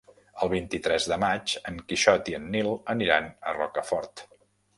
El 0.45 0.49
vint-i-tres 0.51 1.05
de 1.11 1.19
maig 1.23 1.53
en 1.73 1.77
Quixot 1.91 2.33
i 2.33 2.35
en 2.39 2.49
Nil 2.57 2.71
aniran 2.95 3.29
a 3.29 3.55
Rocafort. 3.61 4.27